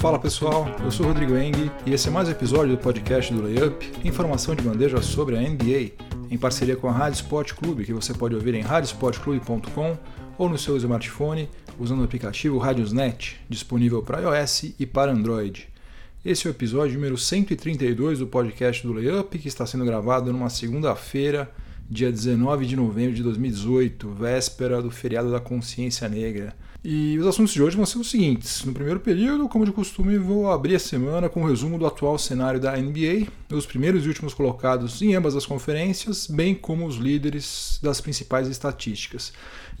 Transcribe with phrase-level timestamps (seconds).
[0.00, 3.42] Fala pessoal, eu sou Rodrigo Eng e esse é mais um episódio do podcast do
[3.42, 5.92] Layup, informação de bandeja sobre a NBA,
[6.30, 9.98] em parceria com a Rádio Sport Clube, que você pode ouvir em radiosportclube.com
[10.38, 15.68] ou no seu smartphone usando o aplicativo Radiosnet, disponível para iOS e para Android.
[16.24, 20.48] Esse é o episódio número 132 do podcast do Layup, que está sendo gravado numa
[20.48, 21.52] segunda-feira,
[21.90, 26.54] dia 19 de novembro de 2018, véspera do feriado da consciência negra.
[26.84, 28.64] E os assuntos de hoje vão ser os seguintes.
[28.64, 32.16] No primeiro período, como de costume, vou abrir a semana com um resumo do atual
[32.16, 36.94] cenário da NBA, os primeiros e últimos colocados em ambas as conferências, bem como os
[36.94, 39.32] líderes das principais estatísticas.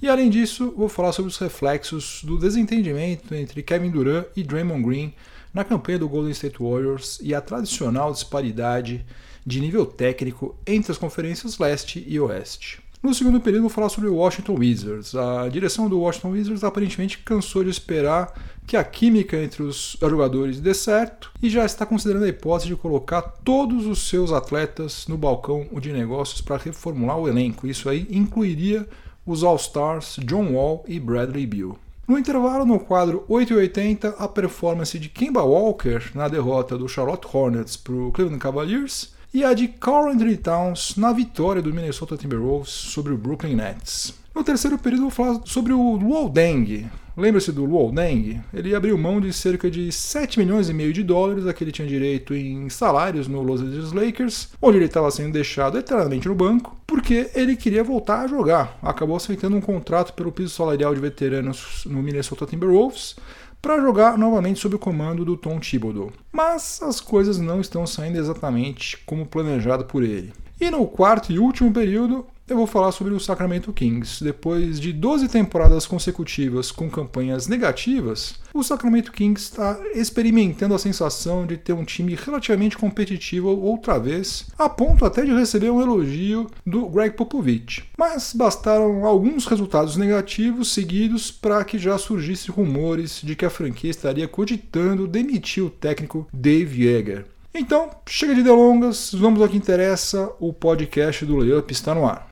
[0.02, 4.82] E além disso, vou falar sobre os reflexos do desentendimento entre Kevin Durant e Draymond
[4.82, 5.14] Green
[5.54, 9.06] na campanha do Golden State Warriors e a tradicional disparidade
[9.46, 12.82] de nível técnico entre as conferências leste e oeste.
[13.02, 15.14] No segundo período, vou falar sobre o Washington Wizards.
[15.14, 18.30] A direção do Washington Wizards aparentemente cansou de esperar
[18.66, 22.76] que a química entre os jogadores dê certo e já está considerando a hipótese de
[22.76, 27.66] colocar todos os seus atletas no balcão de negócios para reformular o elenco.
[27.66, 28.86] Isso aí incluiria
[29.24, 31.78] os All-Stars John Wall e Bradley Beal.
[32.06, 37.78] No intervalo, no quadro 880, a performance de Kemba Walker na derrota do Charlotte Hornets
[37.78, 43.12] para o Cleveland Cavaliers e a de Anthony Towns na vitória do Minnesota Timberwolves sobre
[43.12, 44.14] o Brooklyn Nets.
[44.34, 46.90] No terceiro período, vou falar sobre o Luol Deng.
[47.16, 48.40] Lembra-se do Luol Deng?
[48.52, 51.72] Ele abriu mão de cerca de 7 milhões e meio de dólares a que ele
[51.72, 56.34] tinha direito em salários no Los Angeles Lakers, onde ele estava sendo deixado eternamente no
[56.34, 58.78] banco, porque ele queria voltar a jogar.
[58.82, 63.16] Acabou aceitando um contrato pelo piso salarial de veteranos no Minnesota Timberwolves,
[63.60, 66.12] para jogar novamente sob o comando do Tom Thibodeau.
[66.32, 70.32] Mas as coisas não estão saindo exatamente como planejado por ele.
[70.60, 74.22] E no quarto e último período, eu vou falar sobre o Sacramento Kings.
[74.22, 81.46] Depois de 12 temporadas consecutivas com campanhas negativas, o Sacramento Kings está experimentando a sensação
[81.46, 86.50] de ter um time relativamente competitivo outra vez, a ponto até de receber um elogio
[86.66, 87.84] do Greg Popovich.
[87.96, 93.90] Mas bastaram alguns resultados negativos seguidos para que já surgissem rumores de que a franquia
[93.90, 97.26] estaria cogitando demitir o técnico Dave Yeager.
[97.52, 102.28] Então, chega de delongas, vamos ao que interessa, o podcast do Layup está no ar.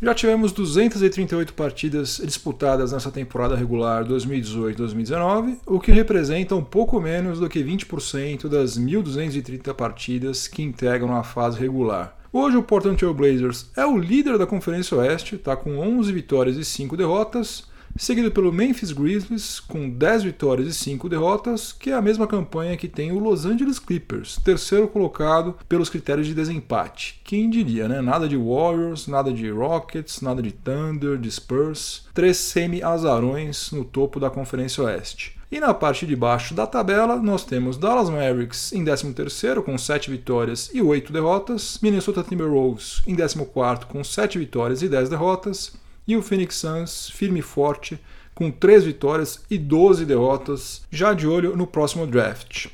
[0.00, 7.40] Já tivemos 238 partidas disputadas nessa temporada regular 2018-2019, o que representa um pouco menos
[7.40, 12.16] do que 20% das 1.230 partidas que integram a fase regular.
[12.32, 16.56] Hoje o Portland Trail Blazers é o líder da Conferência Oeste, está com 11 vitórias
[16.56, 17.64] e 5 derrotas,
[18.02, 22.76] seguido pelo Memphis Grizzlies com 10 vitórias e 5 derrotas, que é a mesma campanha
[22.76, 27.20] que tem o Los Angeles Clippers, terceiro colocado pelos critérios de desempate.
[27.22, 28.00] Quem diria, né?
[28.00, 34.18] Nada de Warriors, nada de Rockets, nada de Thunder, de Spurs, três semi-azarões no topo
[34.18, 35.38] da Conferência Oeste.
[35.54, 40.10] E na parte de baixo da tabela, nós temos Dallas Mavericks em 13º com 7
[40.10, 45.72] vitórias e 8 derrotas, Minnesota Timberwolves em 14º com 7 vitórias e 10 derrotas,
[46.06, 47.98] e o Phoenix Suns firme e forte
[48.34, 52.66] com 3 vitórias e 12 derrotas, já de olho no próximo draft.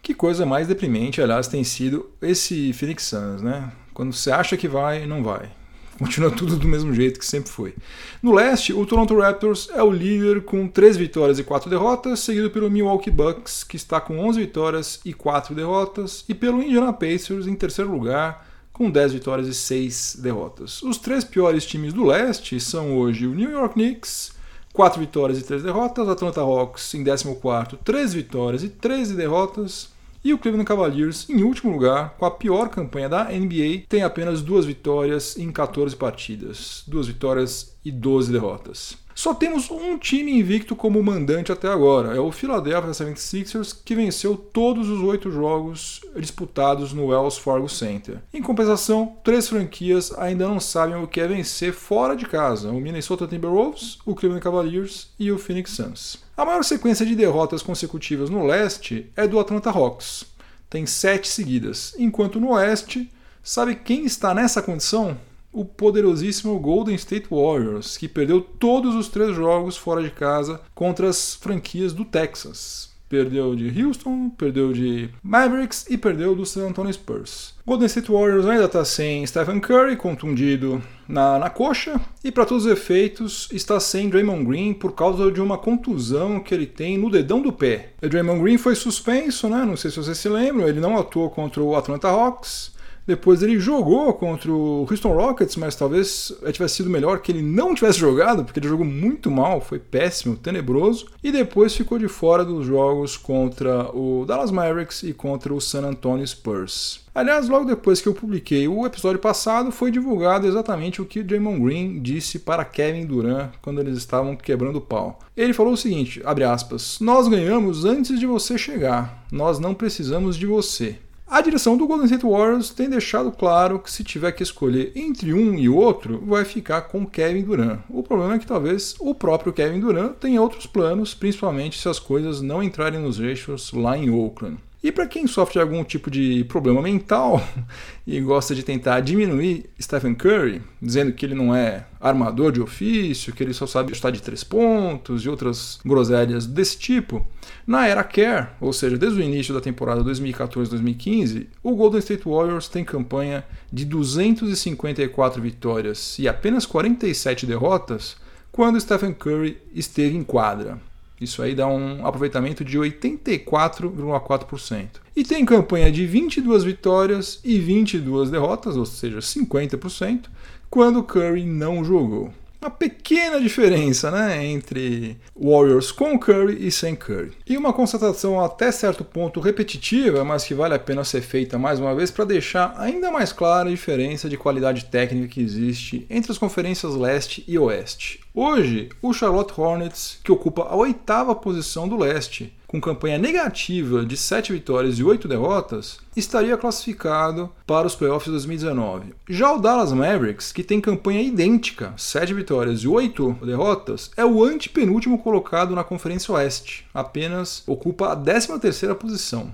[0.00, 3.72] Que coisa mais deprimente, aliás, tem sido esse Phoenix Suns, né?
[3.92, 5.50] Quando você acha que vai, não vai.
[5.98, 7.74] Continua tudo do mesmo jeito que sempre foi.
[8.22, 12.50] No leste, o Toronto Raptors é o líder com 3 vitórias e 4 derrotas, seguido
[12.50, 17.48] pelo Milwaukee Bucks, que está com 11 vitórias e 4 derrotas, e pelo Indiana Pacers
[17.48, 18.47] em terceiro lugar,
[18.78, 20.80] com 10 vitórias e 6 derrotas.
[20.84, 24.30] Os três piores times do leste são hoje o New York Knicks,
[24.72, 29.88] 4 vitórias e 3 derrotas, Atlanta Hawks em 14, 3 vitórias e 13 derrotas,
[30.22, 34.42] e o Cleveland Cavaliers, em último lugar, com a pior campanha da NBA, tem apenas
[34.42, 36.84] duas vitórias em 14 partidas.
[36.86, 38.96] Duas vitórias e 12 derrotas.
[39.18, 44.36] Só temos um time invicto como mandante até agora, é o Philadelphia 76ers, que venceu
[44.36, 48.20] todos os oito jogos disputados no Wells Fargo Center.
[48.32, 52.80] Em compensação, três franquias ainda não sabem o que é vencer fora de casa: o
[52.80, 56.22] Minnesota Timberwolves, o Cleveland Cavaliers e o Phoenix Suns.
[56.36, 60.26] A maior sequência de derrotas consecutivas no leste é do Atlanta Hawks,
[60.70, 63.10] tem sete seguidas, enquanto no oeste,
[63.42, 65.18] sabe quem está nessa condição?
[65.52, 71.08] O poderosíssimo Golden State Warriors, que perdeu todos os três jogos fora de casa contra
[71.08, 72.88] as franquias do Texas.
[73.08, 77.54] Perdeu de Houston, perdeu de Mavericks e perdeu do San Antonio Spurs.
[77.66, 82.66] Golden State Warriors ainda está sem Stephen Curry, contundido na, na coxa, e para todos
[82.66, 87.10] os efeitos está sem Draymond Green por causa de uma contusão que ele tem no
[87.10, 87.92] dedão do pé.
[88.02, 89.64] O Draymond Green foi suspenso, né?
[89.64, 92.76] não sei se vocês se lembram, ele não atuou contra o Atlanta Hawks,
[93.08, 97.74] Depois ele jogou contra o Houston Rockets, mas talvez tivesse sido melhor que ele não
[97.74, 101.06] tivesse jogado, porque ele jogou muito mal, foi péssimo, tenebroso.
[101.24, 105.86] E depois ficou de fora dos jogos contra o Dallas Mavericks e contra o San
[105.86, 107.00] Antonio Spurs.
[107.14, 111.64] Aliás, logo depois que eu publiquei o episódio passado, foi divulgado exatamente o que Draymond
[111.64, 115.18] Green disse para Kevin Durant quando eles estavam quebrando o pau.
[115.34, 120.36] Ele falou o seguinte, abre aspas, nós ganhamos antes de você chegar, nós não precisamos
[120.36, 120.98] de você.
[121.30, 125.34] A direção do Golden State Warriors tem deixado claro que se tiver que escolher entre
[125.34, 127.80] um e outro, vai ficar com Kevin Durant.
[127.90, 131.98] O problema é que talvez o próprio Kevin Durant tenha outros planos, principalmente se as
[131.98, 134.56] coisas não entrarem nos eixos lá em Oakland.
[134.80, 137.42] E para quem sofre algum tipo de problema mental
[138.06, 143.32] e gosta de tentar diminuir Stephen Curry, dizendo que ele não é armador de ofício,
[143.32, 147.26] que ele só sabe estar de três pontos e outras groselhas desse tipo,
[147.66, 152.68] na era Care, ou seja, desde o início da temporada 2014-2015, o Golden State Warriors
[152.68, 158.16] tem campanha de 254 vitórias e apenas 47 derrotas
[158.52, 160.78] quando Stephen Curry esteve em quadra.
[161.20, 164.86] Isso aí dá um aproveitamento de 84,4%.
[165.16, 170.26] E tem campanha de 22 vitórias e 22 derrotas, ou seja, 50%,
[170.70, 172.32] quando Curry não jogou.
[172.60, 177.30] Uma pequena diferença né, entre Warriors com Curry e sem Curry.
[177.46, 181.78] E uma constatação até certo ponto repetitiva, mas que vale a pena ser feita mais
[181.78, 186.32] uma vez para deixar ainda mais clara a diferença de qualidade técnica que existe entre
[186.32, 188.20] as conferências leste e oeste.
[188.34, 194.14] Hoje, o Charlotte Hornets, que ocupa a oitava posição do leste, com campanha negativa de
[194.14, 199.14] 7 vitórias e 8 derrotas, estaria classificado para os playoffs de 2019.
[199.26, 204.44] Já o Dallas Mavericks, que tem campanha idêntica, 7 vitórias e 8 derrotas, é o
[204.44, 209.50] antepenúltimo colocado na Conferência Oeste, apenas ocupa a 13ª posição.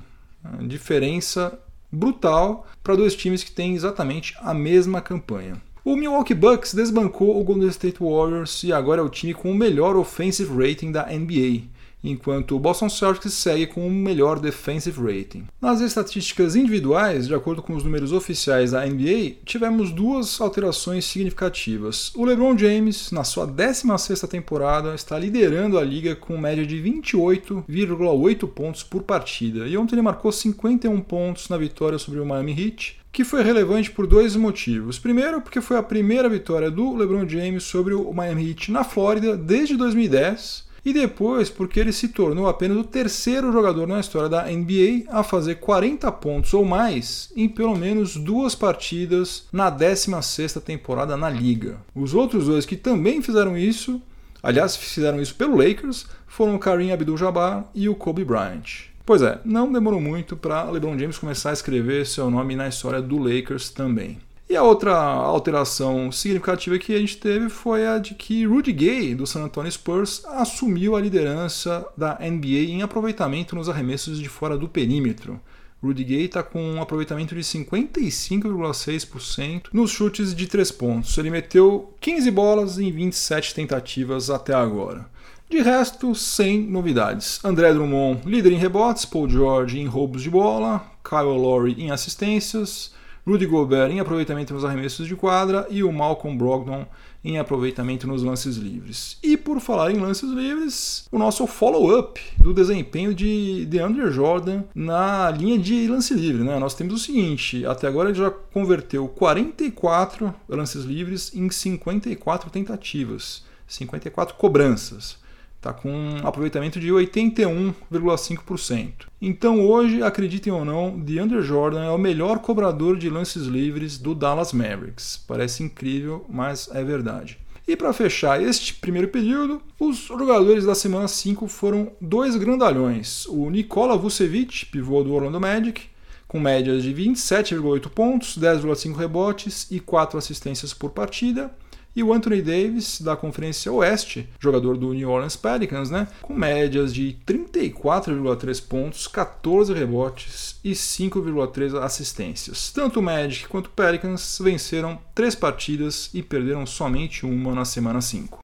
[0.66, 1.56] diferença
[1.93, 5.62] brutal para dois times que têm exatamente a mesma campanha.
[5.84, 9.55] O Milwaukee Bucks desbancou o Golden State Warriors e agora é o time com o
[9.55, 11.74] melhor offensive rating da NBA
[12.05, 15.47] enquanto o Boston Celtics segue com o melhor defensive rating.
[15.61, 22.12] Nas estatísticas individuais, de acordo com os números oficiais da NBA, tivemos duas alterações significativas.
[22.15, 28.47] O LeBron James, na sua 16ª temporada, está liderando a liga com média de 28,8
[28.49, 33.00] pontos por partida, e ontem ele marcou 51 pontos na vitória sobre o Miami Heat,
[33.11, 34.99] que foi relevante por dois motivos.
[34.99, 39.37] Primeiro, porque foi a primeira vitória do LeBron James sobre o Miami Heat na Flórida
[39.37, 44.45] desde 2010 e depois porque ele se tornou apenas o terceiro jogador na história da
[44.45, 51.17] NBA a fazer 40 pontos ou mais em pelo menos duas partidas na 16ª temporada
[51.17, 51.79] na liga.
[51.95, 54.01] Os outros dois que também fizeram isso,
[54.43, 58.89] aliás, fizeram isso pelo Lakers, foram o Kareem Abdul-Jabbar e o Kobe Bryant.
[59.07, 63.03] Pois é, não demorou muito para LeBron James começar a escrever seu nome na história
[63.03, 64.19] do Lakers também.
[64.49, 69.14] E a outra alteração significativa que a gente teve foi a de que Rudy Gay,
[69.14, 74.58] do San Antonio Spurs, assumiu a liderança da NBA em aproveitamento nos arremessos de fora
[74.58, 75.41] do perímetro.
[75.82, 81.17] Rudy Gay está com um aproveitamento de 55,6% nos chutes de 3 pontos.
[81.17, 85.06] Ele meteu 15 bolas em 27 tentativas até agora.
[85.49, 87.43] De resto, sem novidades.
[87.44, 92.92] André Drummond, líder em rebotes, Paul George em roubos de bola, Kyle Lowry em assistências,
[93.26, 96.87] Rudy Gobert em aproveitamento nos arremessos de quadra e o Malcolm Brogdon
[97.25, 99.19] em aproveitamento nos lances livres.
[99.23, 105.31] E por falar em lances livres, o nosso follow-up do desempenho de DeAndre Jordan na
[105.31, 106.45] linha de lance livre.
[106.45, 106.59] Né?
[106.59, 113.43] Nós temos o seguinte: até agora ele já converteu 44 lances livres em 54 tentativas,
[113.66, 115.24] 54 cobranças.
[115.64, 119.06] Está com um aproveitamento de 81,5%.
[119.18, 124.14] Então hoje, acreditem ou não, DeAndre Jordan é o melhor cobrador de lances livres do
[124.14, 125.25] Dallas Mavericks.
[125.26, 127.38] Parece incrível, mas é verdade.
[127.66, 133.25] E para fechar este primeiro período, os jogadores da semana 5 foram dois grandalhões.
[133.25, 135.80] O Nikola Vucevic, pivô do Orlando Magic,
[136.28, 141.50] com médias de 27,8 pontos, 10,5 rebotes e 4 assistências por partida,
[141.95, 146.93] e o Anthony Davis, da Conferência Oeste, jogador do New Orleans Pelicans, né, com médias
[146.93, 152.71] de 34,3 pontos, 14 rebotes e 5,3 assistências.
[152.73, 158.01] Tanto o Magic quanto o Pelicans venceram três partidas e perderam somente uma na semana
[158.01, 158.39] 5.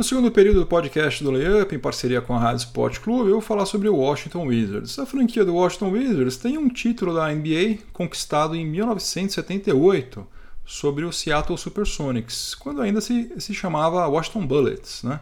[0.00, 3.32] No segundo período do podcast do Layup, em parceria com a Rádio Sport Clube, eu
[3.32, 4.98] vou falar sobre o Washington Wizards.
[4.98, 10.26] A franquia do Washington Wizards tem um título da NBA conquistado em 1978
[10.64, 15.02] sobre o Seattle Supersonics, quando ainda se, se chamava Washington Bullets.
[15.02, 15.20] Né?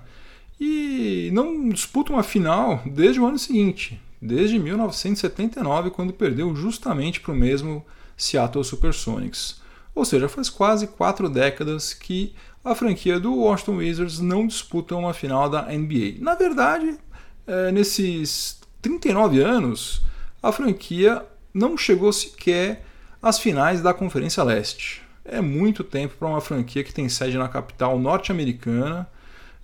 [0.61, 4.00] E não disputa uma final desde o ano seguinte.
[4.23, 7.85] desde 1979, quando perdeu justamente para o mesmo
[8.16, 9.61] Seattle Supersonics.
[9.92, 12.32] Ou seja, faz quase quatro décadas que
[12.65, 16.17] a franquia do Washington Wizards não disputa uma final da NBA.
[16.21, 16.99] Na verdade,
[17.47, 20.03] é, nesses 39 anos,
[20.43, 22.85] a franquia não chegou sequer
[23.23, 25.03] às finais da Conferência Leste.
[25.25, 29.09] É muito tempo para uma franquia que tem sede na capital norte-americana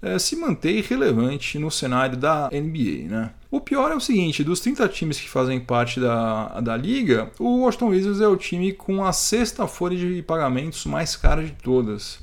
[0.03, 3.09] é, se manter relevante no cenário da NBA.
[3.09, 3.31] Né?
[3.51, 7.61] O pior é o seguinte: dos 30 times que fazem parte da, da liga, o
[7.61, 12.23] Washington Wizards é o time com a sexta folha de pagamentos mais cara de todas.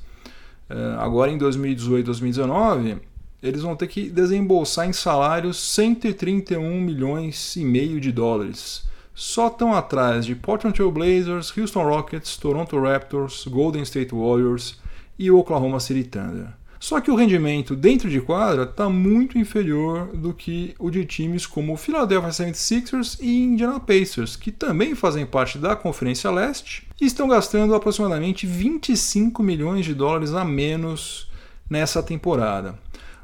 [0.72, 2.98] É, agora em 2018 2019,
[3.44, 8.90] eles vão ter que desembolsar em salários 131 milhões e meio de dólares.
[9.13, 14.80] Só estão atrás de Portland Trail Blazers, Houston Rockets, Toronto Raptors, Golden State Warriors
[15.20, 16.61] e Oklahoma City Thunder.
[16.82, 21.46] Só que o rendimento dentro de quadra está muito inferior do que o de times
[21.46, 27.28] como Philadelphia 76ers e Indiana Pacers, que também fazem parte da Conferência Leste e estão
[27.28, 31.30] gastando aproximadamente 25 milhões de dólares a menos
[31.70, 32.80] nessa temporada.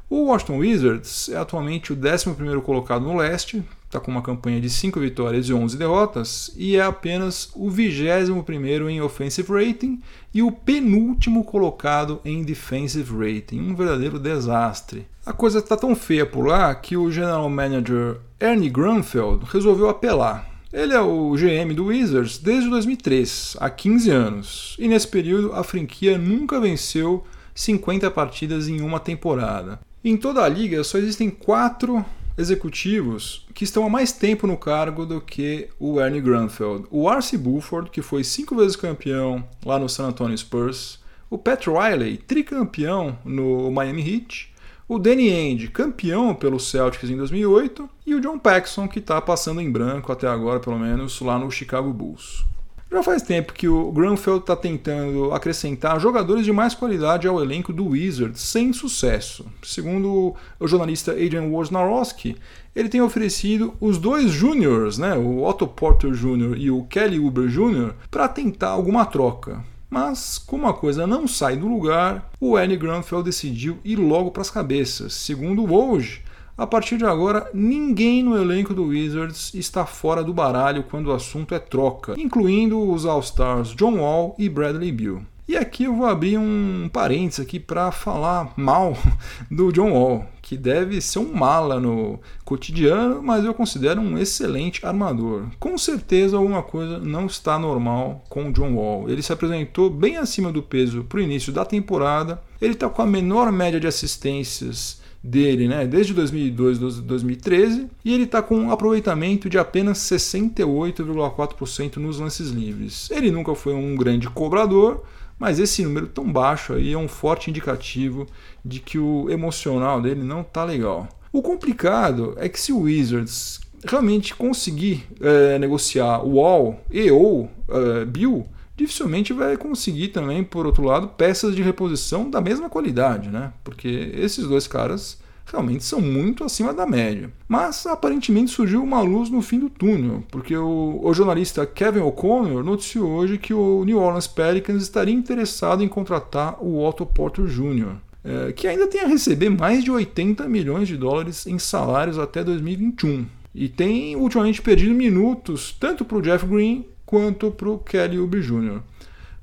[0.08, 4.68] O Washington Wizards é atualmente o 11º colocado no leste, está com uma campanha de
[4.68, 10.00] 5 vitórias e 11 derrotas, e é apenas o 21º em offensive rating
[10.32, 15.06] e o penúltimo colocado em defensive rating, um verdadeiro desastre.
[15.24, 20.46] A coisa está tão feia por lá que o general manager Ernie Grunfeld resolveu apelar.
[20.70, 25.64] Ele é o GM do Wizards desde 2003, há 15 anos, e nesse período a
[25.64, 29.80] franquia nunca venceu 50 partidas em uma temporada.
[30.04, 32.04] Em toda a liga só existem quatro
[32.38, 36.86] executivos que estão há mais tempo no cargo do que o Ernie Grunfeld.
[36.88, 41.66] O Arce Buford, que foi cinco vezes campeão lá no San Antonio Spurs, o Pat
[41.66, 44.54] Riley, tricampeão no Miami Heat,
[44.88, 49.60] o Danny Ainge, campeão pelo Celtics em 2008, e o John Paxson, que está passando
[49.60, 52.46] em branco até agora, pelo menos, lá no Chicago Bulls.
[52.90, 57.70] Já faz tempo que o Grunfeld está tentando acrescentar jogadores de mais qualidade ao elenco
[57.70, 59.44] do Wizards, sem sucesso.
[59.62, 62.36] Segundo o jornalista Adrian Wojnarowski,
[62.74, 66.56] ele tem oferecido os dois júniors, né, o Otto Porter Jr.
[66.56, 69.62] e o Kelly Uber Jr., para tentar alguma troca.
[69.90, 74.42] Mas, como a coisa não sai do lugar, o Ernie Grunfeld decidiu ir logo para
[74.42, 75.12] as cabeças.
[75.12, 76.22] Segundo Woj,
[76.58, 81.12] a partir de agora, ninguém no elenco do Wizards está fora do baralho quando o
[81.12, 85.22] assunto é troca, incluindo os All-Stars John Wall e Bradley Beal.
[85.46, 88.98] E aqui eu vou abrir um parênteses aqui para falar mal
[89.48, 94.84] do John Wall, que deve ser um mala no cotidiano, mas eu considero um excelente
[94.84, 95.44] armador.
[95.60, 99.08] Com certeza alguma coisa não está normal com o John Wall.
[99.08, 102.42] Ele se apresentou bem acima do peso para o início da temporada.
[102.60, 108.24] Ele está com a menor média de assistências dele, né, desde 2002, 2013, e ele
[108.24, 113.10] está com um aproveitamento de apenas 68,4% nos lances livres.
[113.10, 115.02] Ele nunca foi um grande cobrador,
[115.38, 118.26] mas esse número tão baixo aí é um forte indicativo
[118.64, 121.08] de que o emocional dele não está legal.
[121.32, 127.50] O complicado é que se o Wizards realmente conseguir é, negociar o Wall e ou
[127.68, 128.46] é, Bill,
[128.78, 133.52] dificilmente vai conseguir também, por outro lado, peças de reposição da mesma qualidade, né?
[133.64, 135.18] Porque esses dois caras
[135.50, 137.30] realmente são muito acima da média.
[137.48, 142.62] Mas aparentemente surgiu uma luz no fim do túnel, porque o, o jornalista Kevin O'Connor
[142.62, 147.96] noticiou hoje que o New Orleans Pelicans estaria interessado em contratar o Otto Porter Jr.,
[148.24, 152.44] é, que ainda tem a receber mais de 80 milhões de dólares em salários até
[152.44, 153.26] 2021.
[153.54, 158.42] E tem ultimamente perdido minutos tanto para o Jeff Green quanto para o Kelly Oubre
[158.42, 158.80] Jr.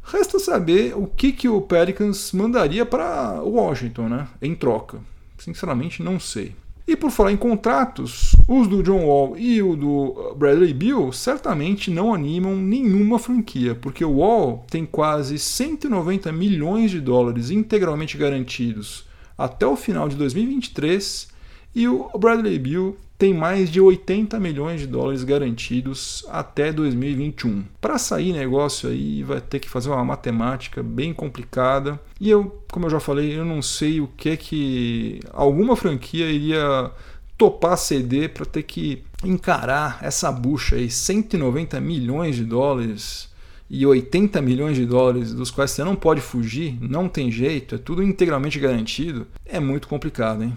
[0.03, 4.99] Resta saber o que, que o Pelicans mandaria para Washington né, em troca.
[5.39, 6.53] Sinceramente, não sei.
[6.87, 11.89] E por falar em contratos, os do John Wall e o do Bradley Beal certamente
[11.89, 19.07] não animam nenhuma franquia, porque o Wall tem quase 190 milhões de dólares integralmente garantidos
[19.35, 21.29] até o final de 2023
[21.73, 27.63] e o Bradley Beal tem mais de 80 milhões de dólares garantidos até 2021.
[27.79, 31.99] Para sair negócio aí vai ter que fazer uma matemática bem complicada.
[32.19, 36.29] E eu, como eu já falei, eu não sei o que é que alguma franquia
[36.29, 36.91] iria
[37.37, 43.29] topar ceder para ter que encarar essa bucha aí, 190 milhões de dólares
[43.69, 47.77] e 80 milhões de dólares, dos quais você não pode fugir, não tem jeito, é
[47.77, 50.53] tudo integralmente garantido, é muito complicado, hein?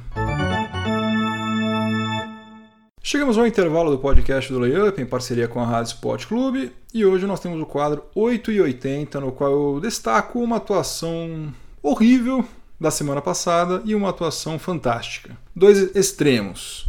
[3.11, 7.07] Chegamos ao intervalo do podcast do Layup em parceria com a Rádio Sport Clube e
[7.07, 11.51] hoje nós temos o quadro 8 e 80 no qual eu destaco uma atuação
[11.83, 12.45] horrível
[12.79, 15.35] da semana passada e uma atuação fantástica.
[15.57, 16.87] Dois extremos.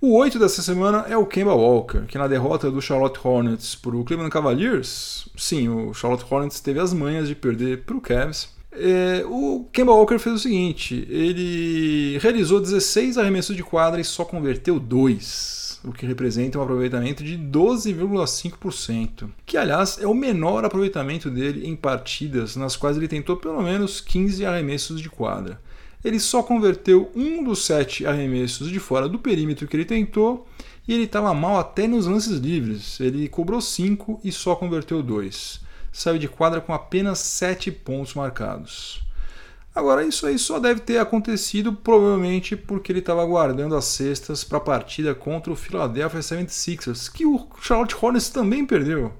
[0.00, 3.96] O 8 dessa semana é o Kemba Walker, que na derrota do Charlotte Hornets para
[3.96, 8.54] o Cleveland Cavaliers, sim, o Charlotte Hornets teve as manhas de perder para o Cavs.
[8.78, 14.24] É, o Kemba Walker fez o seguinte: ele realizou 16 arremessos de quadra e só
[14.24, 21.30] converteu 2, o que representa um aproveitamento de 12,5%, que aliás é o menor aproveitamento
[21.30, 25.60] dele em partidas nas quais ele tentou pelo menos 15 arremessos de quadra
[26.06, 30.46] ele só converteu um dos sete arremessos de fora do perímetro que ele tentou
[30.86, 33.00] e ele estava mal até nos lances livres.
[33.00, 35.60] Ele cobrou cinco e só converteu dois.
[35.96, 39.00] Saiu de quadra com apenas sete pontos marcados.
[39.74, 44.58] Agora, isso aí só deve ter acontecido provavelmente porque ele estava guardando as cestas para
[44.58, 49.10] a partida contra o Philadelphia 76ers, que o Charlotte Hornets também perdeu.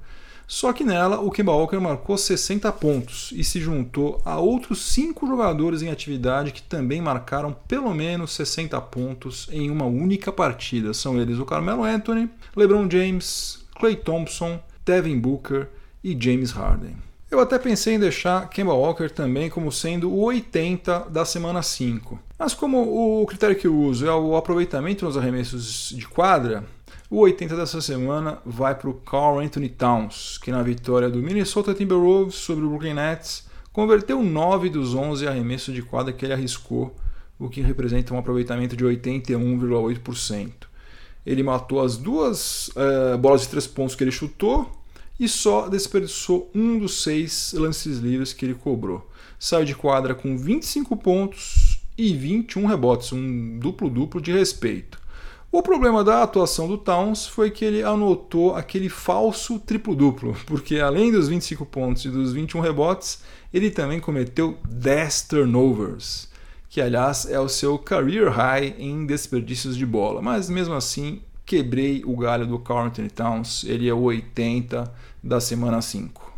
[0.47, 5.26] Só que nela, o Kemba Walker marcou 60 pontos e se juntou a outros cinco
[5.26, 10.92] jogadores em atividade que também marcaram pelo menos 60 pontos em uma única partida.
[10.92, 15.71] São eles o Carmelo Anthony, LeBron James, Clay Thompson, Devin Booker
[16.06, 16.94] e James Harden.
[17.28, 22.16] Eu até pensei em deixar Kemba Walker também como sendo o 80 da semana 5.
[22.38, 26.64] Mas como o critério que eu uso é o aproveitamento nos arremessos de quadra,
[27.10, 31.75] o 80 dessa semana vai para o Carl Anthony Towns, que na vitória do Minnesota
[31.75, 36.94] Timberwolves sobre o Brooklyn Nets converteu 9 dos 11 arremessos de quadra que ele arriscou,
[37.36, 40.52] o que representa um aproveitamento de 81,8%.
[41.26, 44.75] Ele matou as duas uh, bolas de três pontos que ele chutou
[45.18, 49.11] e só desperdiçou um dos seis lances livres que ele cobrou.
[49.38, 54.99] Saiu de quadra com 25 pontos e 21 rebotes, um duplo-duplo de respeito.
[55.50, 61.11] O problema da atuação do Towns foi que ele anotou aquele falso triplo-duplo, porque além
[61.11, 63.23] dos 25 pontos e dos 21 rebotes,
[63.54, 66.28] ele também cometeu 10 turnovers,
[66.68, 70.20] que aliás é o seu career high em desperdícios de bola.
[70.20, 75.41] Mas mesmo assim, quebrei o galho do Carl Anthony Towns, ele é o 80 da
[75.41, 76.35] semana 5.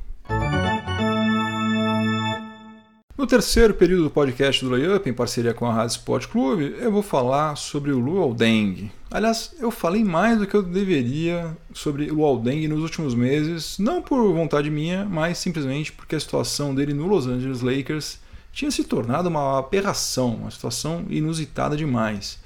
[3.16, 6.92] No terceiro período do podcast do Layup, em parceria com a Rádio Sport Clube, eu
[6.92, 8.92] vou falar sobre o Luol Deng.
[9.10, 13.78] Aliás, eu falei mais do que eu deveria sobre o Luol Deng nos últimos meses,
[13.78, 18.20] não por vontade minha, mas simplesmente porque a situação dele no Los Angeles Lakers
[18.52, 22.38] tinha se tornado uma aberração, uma situação inusitada demais.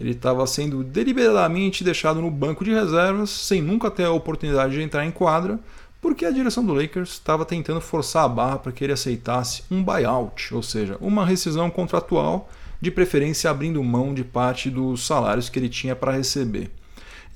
[0.00, 4.80] Ele estava sendo deliberadamente deixado no banco de reservas, sem nunca ter a oportunidade de
[4.80, 5.60] entrar em quadra,
[6.00, 9.84] porque a direção do Lakers estava tentando forçar a barra para que ele aceitasse um
[9.84, 12.48] buyout, ou seja, uma rescisão contratual,
[12.80, 16.70] de preferência abrindo mão de parte dos salários que ele tinha para receber.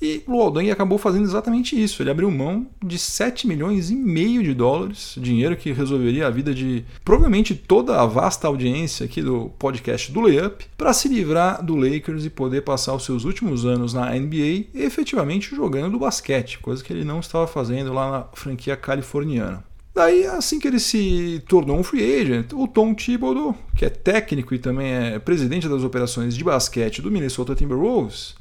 [0.05, 2.03] E o Aldang acabou fazendo exatamente isso.
[2.03, 6.53] Ele abriu mão de 7 milhões e meio de dólares, dinheiro que resolveria a vida
[6.53, 11.75] de provavelmente toda a vasta audiência aqui do podcast do Layup, para se livrar do
[11.75, 16.93] Lakers e poder passar os seus últimos anos na NBA efetivamente jogando basquete, coisa que
[16.93, 19.65] ele não estava fazendo lá na franquia californiana.
[19.95, 24.55] Daí, assim que ele se tornou um free agent, o Tom Thibodeau, que é técnico
[24.55, 28.35] e também é presidente das operações de basquete do Minnesota Timberwolves,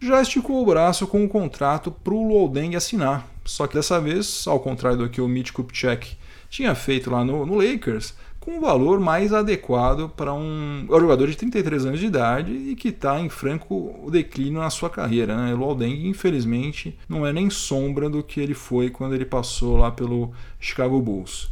[0.00, 3.26] já esticou o braço com um contrato para o Luol assinar.
[3.44, 6.16] Só que dessa vez, ao contrário do que o Mitch Kupchak
[6.48, 11.26] tinha feito lá no, no Lakers, com um valor mais adequado para um, um jogador
[11.26, 15.36] de 33 anos de idade e que está em franco declínio na sua carreira.
[15.36, 15.54] Né?
[15.54, 19.90] O Aldeng, infelizmente, não é nem sombra do que ele foi quando ele passou lá
[19.90, 21.50] pelo Chicago Bulls.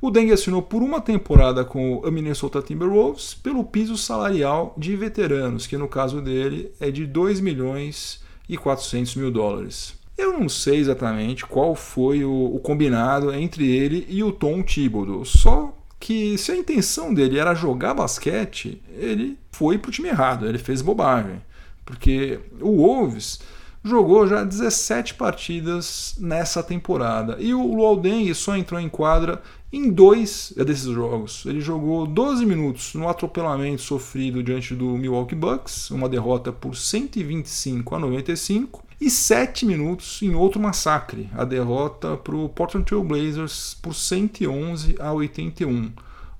[0.00, 5.66] O Deng assinou por uma temporada com o Minnesota Timberwolves pelo piso salarial de veteranos,
[5.66, 9.94] que no caso dele é de 2 milhões e 400 mil dólares.
[10.16, 15.24] Eu não sei exatamente qual foi o, o combinado entre ele e o Tom Thibodeau,
[15.24, 20.46] só que se a intenção dele era jogar basquete, ele foi para o time errado,
[20.46, 21.42] ele fez bobagem.
[21.84, 23.40] Porque o Wolves
[23.82, 27.36] jogou já 17 partidas nessa temporada.
[27.38, 31.44] E o Lualdeng só entrou em quadra em dois desses jogos.
[31.46, 37.94] Ele jogou 12 minutos no atropelamento sofrido diante do Milwaukee Bucks, uma derrota por 125
[37.94, 43.76] a 95, e 7 minutos em outro massacre, a derrota para o Portland Trail Blazers
[43.80, 45.92] por 111 a 81.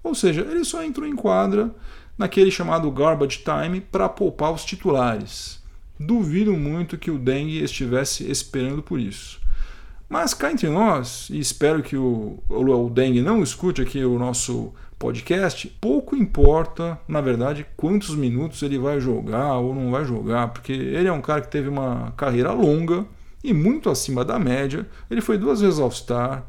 [0.02, 1.72] Ou seja, ele só entrou em quadra
[2.16, 5.62] naquele chamado garbage time para poupar os titulares.
[6.00, 9.37] Duvido muito que o Dengue estivesse esperando por isso.
[10.08, 14.72] Mas cá entre nós, e espero que o, o Dengue não escute aqui o nosso
[14.98, 20.72] podcast, pouco importa, na verdade, quantos minutos ele vai jogar ou não vai jogar, porque
[20.72, 23.04] ele é um cara que teve uma carreira longa
[23.44, 24.86] e muito acima da média.
[25.10, 26.44] Ele foi duas vezes All-Star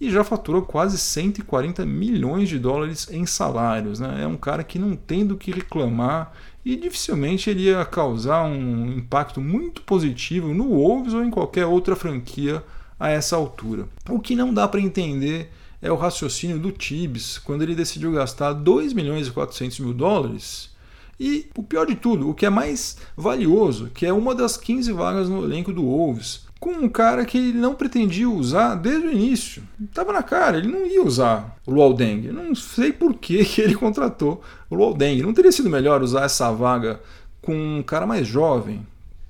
[0.00, 4.00] e já faturou quase 140 milhões de dólares em salários.
[4.00, 4.24] Né?
[4.24, 6.32] É um cara que não tem do que reclamar
[6.64, 11.96] e dificilmente ele ia causar um impacto muito positivo no Wolves ou em qualquer outra
[11.96, 12.62] franquia
[12.98, 13.88] a essa altura.
[14.08, 18.52] O que não dá para entender é o raciocínio do Tibbs quando ele decidiu gastar
[18.52, 20.74] 2 milhões e 400 mil dólares
[21.18, 24.92] e o pior de tudo, o que é mais valioso, que é uma das 15
[24.92, 29.12] vagas no elenco do Wolves, com um cara que ele não pretendia usar desde o
[29.12, 29.62] início.
[29.94, 32.28] Tava na cara, ele não ia usar o Luol Deng.
[32.32, 35.22] Não sei por que, que ele contratou o Luol Deng.
[35.22, 37.00] Não teria sido melhor usar essa vaga
[37.40, 38.86] com um cara mais jovem,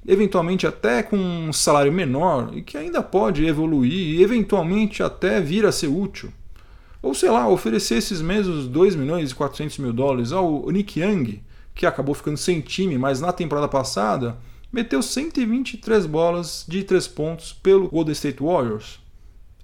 [0.07, 5.66] eventualmente até com um salário menor e que ainda pode evoluir e eventualmente até vir
[5.66, 6.33] a ser útil.
[7.03, 11.40] Ou sei lá, oferecer esses mesmos 2 milhões e 400 mil dólares ao Nick Young,
[11.75, 14.37] que acabou ficando sem time, mas na temporada passada
[14.73, 19.01] meteu 123 bolas de 3 pontos pelo Golden State Warriors.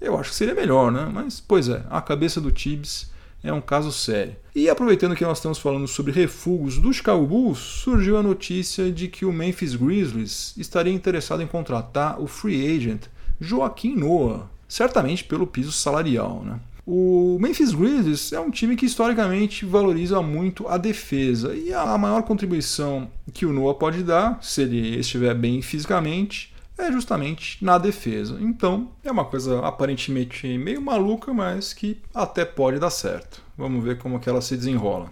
[0.01, 1.09] Eu acho que seria melhor, né?
[1.13, 3.11] Mas, pois é, a cabeça do Tibbs
[3.43, 4.37] é um caso sério.
[4.55, 9.25] E aproveitando que nós estamos falando sobre refugos dos Bulls, surgiu a notícia de que
[9.25, 13.05] o Memphis Grizzlies estaria interessado em contratar o free agent
[13.41, 16.61] Joaquim Noah, certamente pelo piso salarial, né?
[16.85, 22.23] O Memphis Grizzlies é um time que historicamente valoriza muito a defesa e a maior
[22.25, 28.39] contribuição que o Noah pode dar, se ele estiver bem fisicamente, é justamente na defesa.
[28.41, 33.43] Então, é uma coisa aparentemente meio maluca, mas que até pode dar certo.
[33.57, 35.11] Vamos ver como que ela se desenrola.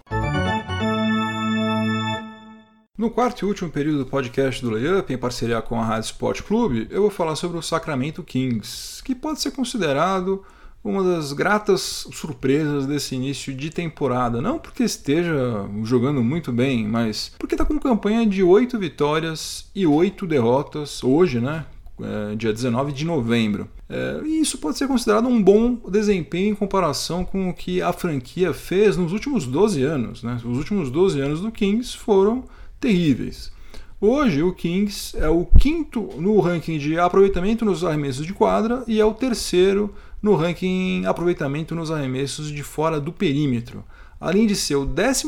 [2.96, 6.42] No quarto e último período do podcast do Layup, em parceria com a Rádio Sport
[6.42, 10.44] Clube, eu vou falar sobre o Sacramento Kings, que pode ser considerado
[10.82, 14.40] uma das gratas surpresas desse início de temporada.
[14.40, 19.86] Não porque esteja jogando muito bem, mas porque está com campanha de 8 vitórias e
[19.86, 21.66] 8 derrotas hoje, né?
[22.02, 23.68] É, dia 19 de novembro.
[23.86, 27.92] É, e isso pode ser considerado um bom desempenho em comparação com o que a
[27.92, 30.22] franquia fez nos últimos 12 anos.
[30.22, 30.40] Né?
[30.42, 32.44] Os últimos 12 anos do Kings foram
[32.80, 33.52] terríveis.
[34.00, 38.98] Hoje, o Kings é o quinto no ranking de aproveitamento nos arremessos de quadra e
[38.98, 43.82] é o terceiro no ranking aproveitamento nos arremessos de fora do perímetro,
[44.20, 45.26] além de ser o 11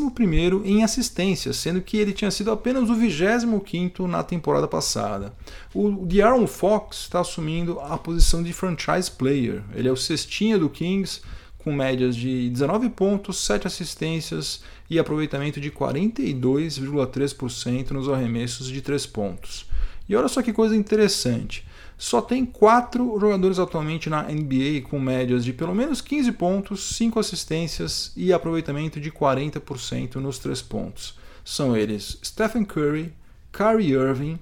[0.64, 5.32] em assistências, sendo que ele tinha sido apenas o 25 na temporada passada.
[5.74, 10.68] O De'Aaron Fox está assumindo a posição de franchise player, ele é o cestinha do
[10.68, 11.22] Kings,
[11.58, 19.06] com médias de 19 pontos, 7 assistências e aproveitamento de 42,3% nos arremessos de 3
[19.06, 19.64] pontos.
[20.08, 21.64] E olha só que coisa interessante.
[22.02, 27.20] Só tem quatro jogadores atualmente na NBA com médias de pelo menos 15 pontos, 5
[27.20, 31.16] assistências e aproveitamento de 40% nos três pontos.
[31.44, 33.12] São eles Stephen Curry,
[33.52, 34.40] Kyrie Irving,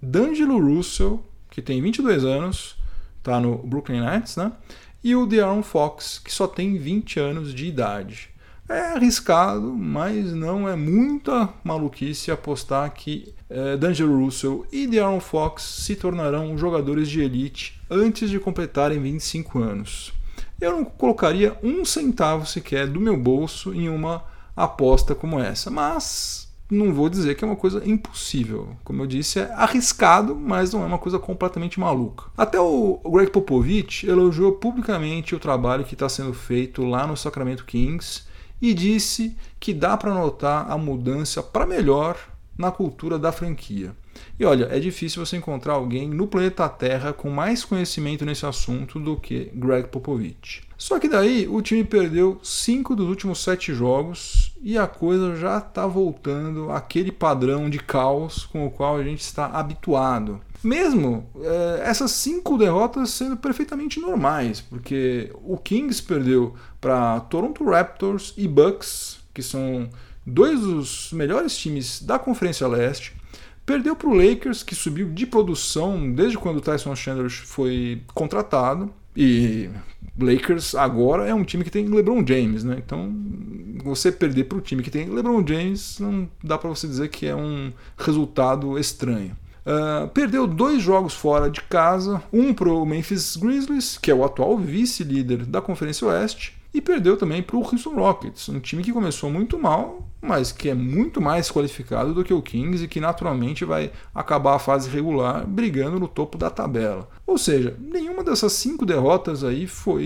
[0.00, 1.20] D'Angelo Russell,
[1.50, 2.76] que tem 22 anos,
[3.18, 4.52] está no Brooklyn Nets, né?
[5.02, 8.29] E o De'Aaron Fox, que só tem 20 anos de idade.
[8.70, 15.64] É arriscado, mas não é muita maluquice apostar que é, D'Angelo Russell e De'Aaron Fox
[15.64, 20.12] se tornarão jogadores de elite antes de completarem 25 anos.
[20.60, 24.22] Eu não colocaria um centavo sequer do meu bolso em uma
[24.54, 28.76] aposta como essa, mas não vou dizer que é uma coisa impossível.
[28.84, 32.26] Como eu disse, é arriscado, mas não é uma coisa completamente maluca.
[32.38, 37.64] Até o Greg Popovich elogiou publicamente o trabalho que está sendo feito lá no Sacramento
[37.64, 38.29] Kings
[38.60, 42.16] e disse que dá para notar a mudança para melhor
[42.56, 43.94] na cultura da franquia.
[44.38, 48.98] E olha, é difícil você encontrar alguém no planeta Terra com mais conhecimento nesse assunto
[48.98, 50.62] do que Greg Popovich.
[50.78, 55.58] Só que daí o time perdeu cinco dos últimos sete jogos e a coisa já
[55.58, 60.40] está voltando àquele padrão de caos com o qual a gente está habituado.
[60.64, 68.32] Mesmo é, essas cinco derrotas sendo perfeitamente normais, porque o Kings perdeu para Toronto Raptors
[68.36, 69.88] e Bucks, que são
[70.26, 73.19] dois dos melhores times da Conferência Leste.
[73.64, 78.92] Perdeu para o Lakers, que subiu de produção desde quando o Tyson Chandler foi contratado.
[79.16, 79.68] E
[80.18, 82.76] Lakers agora é um time que tem LeBron James, né?
[82.84, 83.12] Então,
[83.82, 87.26] você perder para o time que tem LeBron James, não dá para você dizer que
[87.26, 89.36] é um resultado estranho.
[89.60, 94.24] Uh, perdeu dois jogos fora de casa, um para o Memphis Grizzlies, que é o
[94.24, 98.92] atual vice-líder da Conferência Oeste, e perdeu também para o Houston Rockets, um time que
[98.92, 103.00] começou muito mal, mas que é muito mais qualificado do que o Kings e que
[103.00, 107.08] naturalmente vai acabar a fase regular brigando no topo da tabela.
[107.26, 110.04] Ou seja, nenhuma dessas cinco derrotas aí foi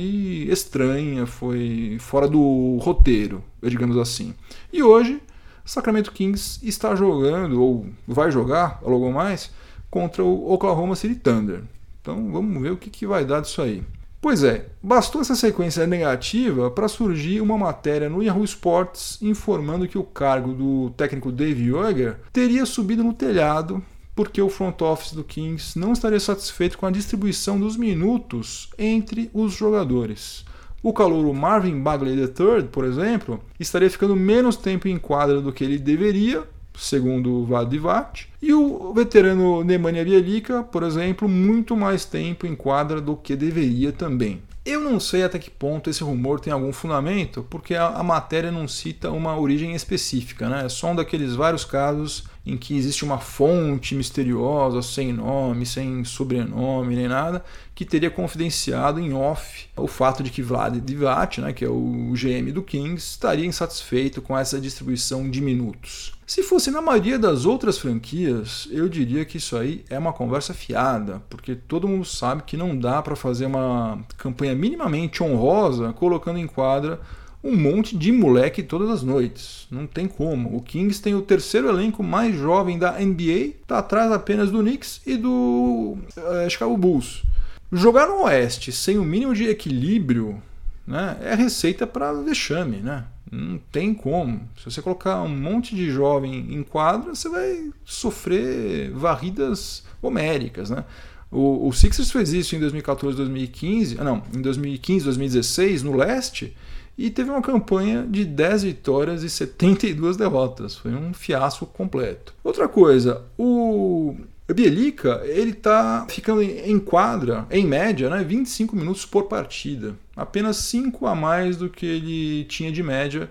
[0.48, 4.34] estranha, foi fora do roteiro, digamos assim.
[4.72, 5.20] E hoje,
[5.64, 9.50] Sacramento Kings está jogando, ou vai jogar logo mais,
[9.90, 11.62] contra o Oklahoma City Thunder.
[12.00, 13.82] Então vamos ver o que, que vai dar disso aí.
[14.24, 19.98] Pois é, bastou essa sequência negativa para surgir uma matéria no Yahoo Sports informando que
[19.98, 23.84] o cargo do técnico Dave Joerger teria subido no telhado
[24.16, 29.30] porque o front office do Kings não estaria satisfeito com a distribuição dos minutos entre
[29.34, 30.46] os jogadores.
[30.82, 35.62] O calouro Marvin Bagley III, por exemplo, estaria ficando menos tempo em quadra do que
[35.62, 36.44] ele deveria,
[36.76, 43.16] segundo Vadivat, e o veterano Nemanja Bielica, por exemplo, muito mais tempo em quadra do
[43.16, 44.42] que deveria também.
[44.64, 48.50] Eu não sei até que ponto esse rumor tem algum fundamento, porque a, a matéria
[48.50, 50.64] não cita uma origem específica, né?
[50.64, 56.04] É só um daqueles vários casos em que existe uma fonte misteriosa, sem nome, sem
[56.04, 61.52] sobrenome nem nada, que teria confidenciado em off o fato de que Vlad Divac, né,
[61.52, 66.12] que é o GM do Kings, estaria insatisfeito com essa distribuição de minutos.
[66.26, 70.54] Se fosse na maioria das outras franquias, eu diria que isso aí é uma conversa
[70.54, 76.38] fiada, porque todo mundo sabe que não dá para fazer uma campanha minimamente honrosa colocando
[76.38, 77.00] em quadra
[77.44, 79.66] um monte de moleque todas as noites.
[79.70, 80.56] Não tem como.
[80.56, 85.02] O Kings tem o terceiro elenco mais jovem da NBA, está atrás apenas do Knicks
[85.06, 87.22] e do uh, Chicago Bulls.
[87.70, 90.42] Jogar no Oeste sem o mínimo de equilíbrio
[90.86, 93.04] né, é receita para vexame, né?
[93.30, 94.48] Não tem como.
[94.56, 100.84] Se você colocar um monte de jovem em quadra, você vai sofrer varridas homéricas, né?
[101.30, 106.54] O, o Sixers fez isso em 2014, 2015, ah, não, em 2015, 2016 no leste
[106.96, 110.76] e teve uma campanha de 10 vitórias e 72 derrotas.
[110.76, 112.34] Foi um fiasco completo.
[112.42, 114.16] Outra coisa, o
[114.52, 119.94] Bielica, ele está ficando em quadra, em média, né, 25 minutos por partida.
[120.14, 123.30] Apenas 5 a mais do que ele tinha de média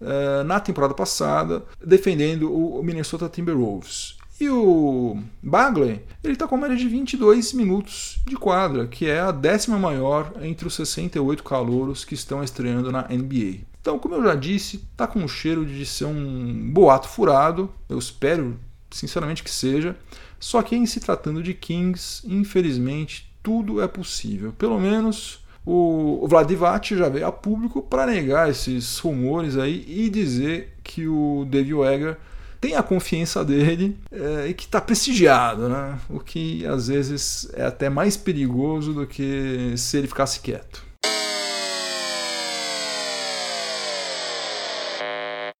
[0.00, 4.16] uh, na temporada passada, defendendo o Minnesota Timberwolves.
[4.44, 9.18] E o Bagley, ele está com uma média de 22 minutos de quadra, que é
[9.18, 13.60] a décima maior entre os 68 calouros que estão estreando na NBA.
[13.80, 17.72] Então, como eu já disse, está com um cheiro de ser um boato furado.
[17.88, 19.96] Eu espero, sinceramente, que seja.
[20.38, 24.52] Só que em se tratando de Kings, infelizmente, tudo é possível.
[24.58, 30.74] Pelo menos o Vladivac já veio a público para negar esses rumores aí e dizer
[30.84, 32.18] que o David Weger
[32.64, 35.98] tem a confiança dele é, e que está prestigiado, né?
[36.08, 40.82] o que às vezes é até mais perigoso do que se ele ficasse quieto.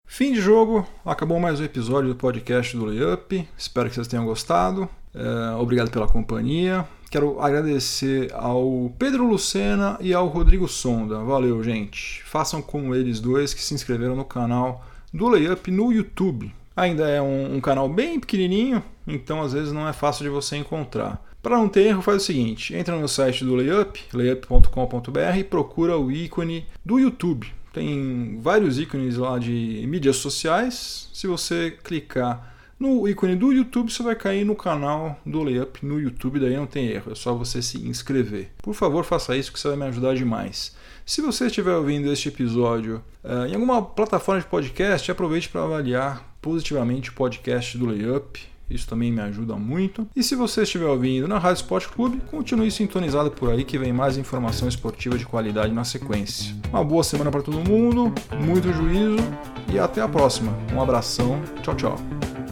[0.06, 3.46] Fim de jogo, acabou mais um episódio do podcast do Layup.
[3.58, 4.88] Espero que vocês tenham gostado.
[5.12, 6.88] É, obrigado pela companhia.
[7.10, 11.18] Quero agradecer ao Pedro Lucena e ao Rodrigo Sonda.
[11.18, 12.22] Valeu, gente.
[12.24, 16.50] Façam como eles dois que se inscreveram no canal do Layup no YouTube.
[16.76, 20.56] Ainda é um, um canal bem pequenininho, então às vezes não é fácil de você
[20.56, 21.24] encontrar.
[21.42, 25.98] Para não ter erro, faz o seguinte: entra no site do Layup, layup.com.br e procura
[25.98, 27.52] o ícone do YouTube.
[27.72, 31.10] Tem vários ícones lá de mídias sociais.
[31.12, 36.00] Se você clicar no ícone do YouTube, você vai cair no canal do Layup no
[36.00, 38.50] YouTube, daí não tem erro, é só você se inscrever.
[38.62, 40.74] Por favor, faça isso que você vai me ajudar demais.
[41.06, 46.34] Se você estiver ouvindo este episódio uh, em alguma plataforma de podcast, aproveite para avaliar
[46.40, 48.40] positivamente o podcast do Layup.
[48.70, 50.08] Isso também me ajuda muito.
[50.16, 53.92] E se você estiver ouvindo na Rádio Sport Clube, continue sintonizado por aí que vem
[53.92, 56.56] mais informação esportiva de qualidade na sequência.
[56.70, 59.22] Uma boa semana para todo mundo, muito juízo
[59.70, 60.56] e até a próxima.
[60.72, 62.43] Um abração, tchau, tchau.